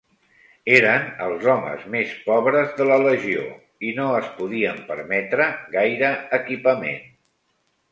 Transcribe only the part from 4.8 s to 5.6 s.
permetre